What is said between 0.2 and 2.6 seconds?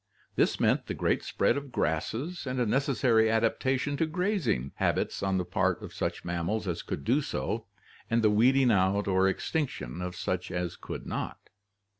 This meant the great spread of grasses and